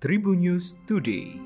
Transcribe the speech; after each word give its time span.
Tribun 0.00 0.40
News 0.40 0.72
Today. 0.88 1.36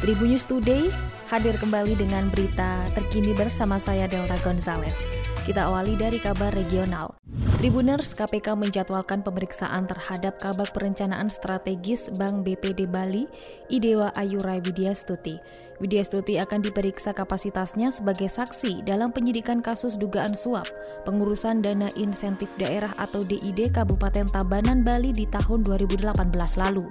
Tribun 0.00 0.32
News 0.32 0.48
Today 0.48 0.88
hadir 1.28 1.60
kembali 1.60 1.92
dengan 1.92 2.32
berita 2.32 2.80
terkini 2.96 3.36
bersama 3.36 3.76
saya 3.84 4.08
Delta 4.08 4.40
Gonzales. 4.40 4.96
Kita 5.44 5.68
awali 5.68 5.92
dari 6.00 6.16
kabar 6.16 6.56
regional. 6.56 7.20
Tribuners 7.60 8.16
KPK 8.16 8.56
menjadwalkan 8.56 9.20
pemeriksaan 9.20 9.84
terhadap 9.84 10.40
Kabak 10.40 10.72
Perencanaan 10.72 11.28
Strategis 11.28 12.08
Bank 12.16 12.40
BPD 12.40 12.88
Bali, 12.88 13.28
Idewa 13.68 14.08
Ayurai 14.16 14.64
Widyastuti. 14.64 15.36
Widyastuti 15.76 16.40
akan 16.40 16.64
diperiksa 16.64 17.12
kapasitasnya 17.12 17.92
sebagai 17.92 18.32
saksi 18.32 18.80
dalam 18.88 19.12
penyidikan 19.12 19.60
kasus 19.60 20.00
dugaan 20.00 20.32
suap, 20.32 20.72
pengurusan 21.04 21.60
dana 21.60 21.92
insentif 22.00 22.48
daerah 22.56 22.96
atau 22.96 23.28
DID 23.28 23.76
Kabupaten 23.76 24.24
Tabanan 24.32 24.80
Bali 24.80 25.12
di 25.12 25.28
tahun 25.28 25.60
2018 25.60 26.16
lalu. 26.64 26.88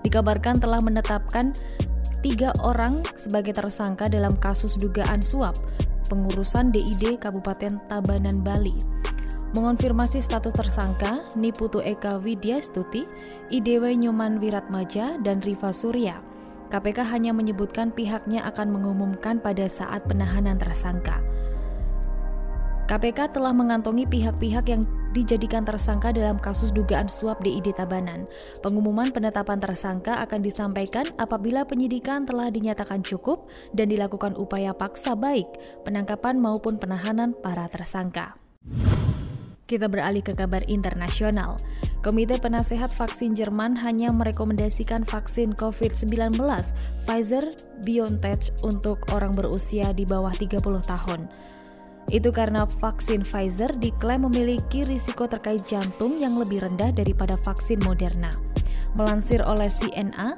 Dikabarkan 0.00 0.64
telah 0.64 0.80
menetapkan 0.80 1.52
tiga 2.24 2.56
orang 2.64 3.04
sebagai 3.20 3.52
tersangka 3.52 4.08
dalam 4.08 4.32
kasus 4.40 4.80
dugaan 4.80 5.20
suap, 5.20 5.60
pengurusan 6.08 6.72
DID 6.72 7.20
Kabupaten 7.20 7.76
Tabanan 7.84 8.40
Bali. 8.40 9.00
Mengonfirmasi 9.50 10.22
status 10.22 10.54
tersangka, 10.54 11.26
Niputu 11.34 11.82
Eka 11.82 12.22
Widya 12.22 12.62
Stuti, 12.62 13.02
Idewe 13.50 13.98
Nyoman 13.98 14.38
Wiratmaja, 14.38 15.18
dan 15.26 15.42
Riva 15.42 15.74
Surya. 15.74 16.22
KPK 16.70 17.02
hanya 17.10 17.34
menyebutkan 17.34 17.90
pihaknya 17.90 18.46
akan 18.46 18.70
mengumumkan 18.70 19.42
pada 19.42 19.66
saat 19.66 20.06
penahanan 20.06 20.54
tersangka. 20.54 21.18
KPK 22.86 23.34
telah 23.34 23.50
mengantongi 23.50 24.06
pihak-pihak 24.06 24.70
yang 24.70 24.86
dijadikan 25.10 25.66
tersangka 25.66 26.14
dalam 26.14 26.38
kasus 26.38 26.70
dugaan 26.70 27.10
suap 27.10 27.42
DID 27.42 27.74
Tabanan. 27.74 28.30
Pengumuman 28.62 29.10
penetapan 29.10 29.58
tersangka 29.58 30.22
akan 30.22 30.46
disampaikan 30.46 31.10
apabila 31.18 31.66
penyidikan 31.66 32.22
telah 32.22 32.54
dinyatakan 32.54 33.02
cukup 33.02 33.50
dan 33.74 33.90
dilakukan 33.90 34.38
upaya 34.38 34.70
paksa 34.70 35.18
baik 35.18 35.50
penangkapan 35.82 36.38
maupun 36.38 36.78
penahanan 36.78 37.34
para 37.34 37.66
tersangka. 37.66 38.38
Kita 39.70 39.86
beralih 39.86 40.26
ke 40.26 40.34
kabar 40.34 40.66
internasional. 40.66 41.54
Komite 42.02 42.42
Penasehat 42.42 42.90
Vaksin 42.90 43.38
Jerman 43.38 43.78
hanya 43.78 44.10
merekomendasikan 44.10 45.06
vaksin 45.06 45.54
COVID-19 45.54 46.34
Pfizer 47.06 47.54
BioNTech 47.86 48.50
untuk 48.66 49.06
orang 49.14 49.30
berusia 49.30 49.94
di 49.94 50.02
bawah 50.02 50.34
30 50.34 50.58
tahun. 50.82 51.30
Itu 52.10 52.34
karena 52.34 52.66
vaksin 52.66 53.22
Pfizer 53.22 53.70
diklaim 53.78 54.26
memiliki 54.26 54.82
risiko 54.82 55.30
terkait 55.30 55.62
jantung 55.70 56.18
yang 56.18 56.34
lebih 56.34 56.66
rendah 56.66 56.90
daripada 56.90 57.38
vaksin 57.38 57.78
Moderna. 57.86 58.34
Melansir 58.98 59.38
oleh 59.46 59.70
CNA, 59.70 60.34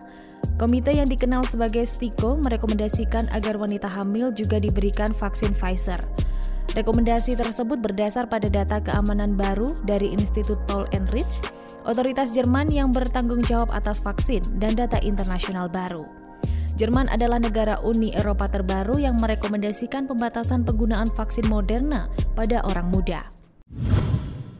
komite 0.60 0.92
yang 0.92 1.08
dikenal 1.08 1.48
sebagai 1.48 1.88
STIKO 1.88 2.36
merekomendasikan 2.36 3.32
agar 3.32 3.56
wanita 3.56 3.88
hamil 3.96 4.28
juga 4.36 4.60
diberikan 4.60 5.08
vaksin 5.16 5.56
Pfizer. 5.56 6.21
Rekomendasi 6.72 7.36
tersebut 7.36 7.84
berdasar 7.84 8.24
pada 8.32 8.48
data 8.48 8.80
keamanan 8.80 9.36
baru 9.36 9.68
dari 9.84 10.08
Institut 10.08 10.56
Paul 10.64 10.88
Enrich, 10.96 11.44
otoritas 11.84 12.32
Jerman 12.32 12.72
yang 12.72 12.88
bertanggung 12.88 13.44
jawab 13.44 13.68
atas 13.76 14.00
vaksin 14.00 14.40
dan 14.56 14.72
data 14.72 14.96
internasional 15.04 15.68
baru. 15.68 16.08
Jerman 16.80 17.12
adalah 17.12 17.36
negara 17.36 17.76
Uni 17.84 18.16
Eropa 18.16 18.48
terbaru 18.48 18.96
yang 18.96 19.20
merekomendasikan 19.20 20.08
pembatasan 20.08 20.64
penggunaan 20.64 21.12
vaksin 21.12 21.44
Moderna 21.44 22.08
pada 22.32 22.64
orang 22.64 22.88
muda. 22.88 23.20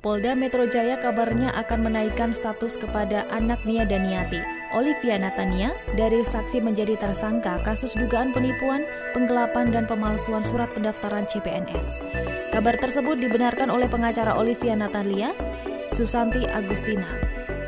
Polda 0.05 0.37
Metro 0.37 0.69
Jaya 0.69 1.01
kabarnya 1.01 1.57
akan 1.65 1.89
menaikkan 1.89 2.37
status 2.37 2.77
kepada 2.77 3.25
anak 3.33 3.65
Nia 3.65 3.89
Daniati, 3.89 4.62
Olivia 4.73 5.20
Natania, 5.20 5.77
dari 5.92 6.24
saksi 6.24 6.64
menjadi 6.64 6.97
tersangka 6.97 7.61
kasus 7.61 7.92
dugaan 7.92 8.33
penipuan, 8.33 8.89
penggelapan, 9.13 9.69
dan 9.69 9.85
pemalsuan 9.85 10.41
surat 10.41 10.73
pendaftaran 10.73 11.29
CPNS. 11.29 12.01
Kabar 12.48 12.80
tersebut 12.80 13.20
dibenarkan 13.20 13.69
oleh 13.69 13.85
pengacara 13.85 14.33
Olivia 14.33 14.73
Natalia, 14.73 15.36
Susanti 15.92 16.48
Agustina. 16.48 17.08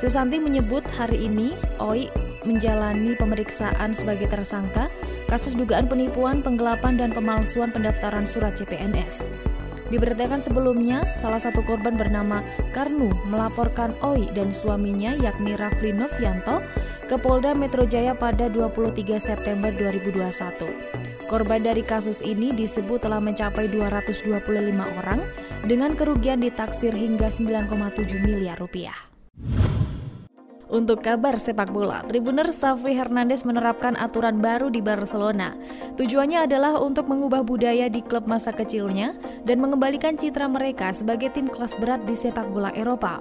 Susanti 0.00 0.40
menyebut 0.40 0.82
hari 0.96 1.28
ini 1.28 1.52
OI 1.76 2.08
menjalani 2.48 3.12
pemeriksaan 3.20 3.92
sebagai 3.92 4.32
tersangka 4.32 4.88
kasus 5.28 5.52
dugaan 5.52 5.84
penipuan, 5.84 6.40
penggelapan, 6.40 6.96
dan 6.96 7.12
pemalsuan 7.12 7.68
pendaftaran 7.68 8.24
surat 8.24 8.56
CPNS. 8.56 9.52
Diberitakan 9.92 10.40
sebelumnya, 10.40 11.04
salah 11.20 11.36
satu 11.36 11.60
korban 11.60 11.94
bernama 11.94 12.40
Karnu 12.72 13.12
melaporkan 13.28 13.92
Oi 14.00 14.32
dan 14.32 14.50
suaminya 14.50 15.12
yakni 15.20 15.52
Rafli 15.54 15.92
Novianto 15.92 16.64
ke 17.04 17.16
Polda 17.20 17.52
Metro 17.52 17.84
Jaya 17.84 18.16
pada 18.16 18.48
23 18.48 19.20
September 19.20 19.70
2021. 19.70 21.28
Korban 21.28 21.60
dari 21.60 21.84
kasus 21.84 22.24
ini 22.24 22.52
disebut 22.52 23.04
telah 23.04 23.20
mencapai 23.20 23.68
225 23.68 24.34
orang 24.80 25.20
dengan 25.64 25.96
kerugian 25.96 26.40
ditaksir 26.40 26.92
hingga 26.92 27.28
9,7 27.28 28.20
miliar 28.20 28.56
rupiah. 28.60 29.13
Untuk 30.64 31.04
kabar 31.04 31.36
sepak 31.36 31.68
bola, 31.68 32.00
Tribuner 32.08 32.48
Safi 32.48 32.96
Hernandez 32.96 33.44
menerapkan 33.44 33.92
aturan 34.00 34.40
baru 34.40 34.72
di 34.72 34.80
Barcelona. 34.80 35.52
Tujuannya 36.00 36.48
adalah 36.48 36.80
untuk 36.80 37.04
mengubah 37.04 37.44
budaya 37.44 37.92
di 37.92 38.00
klub 38.00 38.24
masa 38.24 38.48
kecilnya 38.48 39.12
dan 39.44 39.60
mengembalikan 39.60 40.16
citra 40.16 40.48
mereka 40.48 40.96
sebagai 40.96 41.28
tim 41.36 41.52
kelas 41.52 41.76
berat 41.76 42.08
di 42.08 42.16
sepak 42.16 42.48
bola 42.48 42.72
Eropa. 42.72 43.20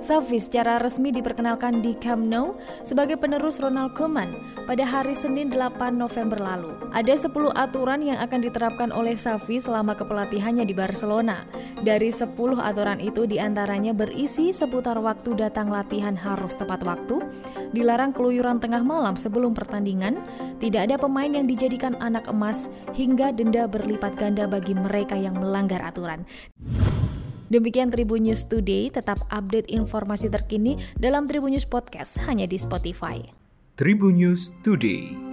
Safi 0.00 0.40
secara 0.40 0.80
resmi 0.80 1.12
diperkenalkan 1.12 1.84
di 1.84 1.92
Camp 2.00 2.24
Nou 2.24 2.56
sebagai 2.88 3.20
penerus 3.20 3.60
Ronald 3.60 3.92
Koeman 3.92 4.32
pada 4.64 4.88
hari 4.88 5.12
Senin 5.12 5.52
8 5.52 5.92
November 5.92 6.40
lalu. 6.40 6.72
Ada 6.96 7.28
10 7.28 7.52
aturan 7.52 8.00
yang 8.00 8.16
akan 8.16 8.40
diterapkan 8.40 8.90
oleh 8.96 9.12
Safi 9.12 9.60
selama 9.60 9.92
kepelatihannya 9.92 10.64
di 10.64 10.72
Barcelona. 10.72 11.44
Dari 11.84 12.08
10 12.08 12.32
aturan 12.58 12.98
itu 12.98 13.28
di 13.28 13.36
antaranya 13.36 13.92
berisi 13.92 14.56
seputar 14.56 14.96
waktu 14.98 15.36
datang 15.36 15.68
latihan 15.68 16.16
harus 16.16 16.56
tepat 16.78 17.02
waktu, 17.02 17.16
dilarang 17.74 18.14
keluyuran 18.14 18.62
tengah 18.62 18.80
malam 18.86 19.18
sebelum 19.18 19.52
pertandingan, 19.52 20.22
tidak 20.62 20.88
ada 20.88 20.96
pemain 20.96 21.28
yang 21.28 21.50
dijadikan 21.50 21.98
anak 21.98 22.30
emas, 22.30 22.70
hingga 22.94 23.34
denda 23.34 23.66
berlipat 23.66 24.14
ganda 24.14 24.46
bagi 24.46 24.78
mereka 24.78 25.18
yang 25.18 25.34
melanggar 25.34 25.82
aturan. 25.82 26.22
Demikian 27.48 27.90
Tribun 27.90 28.28
News 28.28 28.44
Today, 28.46 28.92
tetap 28.92 29.18
update 29.32 29.72
informasi 29.72 30.30
terkini 30.30 30.78
dalam 31.00 31.24
Tribun 31.26 31.50
News 31.50 31.66
Podcast 31.66 32.20
hanya 32.28 32.44
di 32.44 32.60
Spotify. 32.60 33.24
Tribun 33.74 34.20
News 34.20 34.52
Today. 34.62 35.27